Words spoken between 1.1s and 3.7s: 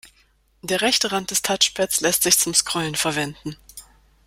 Rand des Touchpads lässt sich zum Scrollen verwenden.